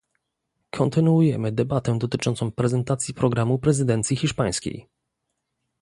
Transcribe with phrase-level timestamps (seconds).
[0.69, 4.87] Kontynuujemy debatę dotyczącą prezentacji programu prezydencji hiszpańskiej